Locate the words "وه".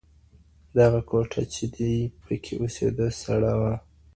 3.59-3.73